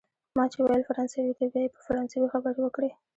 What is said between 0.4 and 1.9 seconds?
چي ویل فرانسوی دی، بیا یې په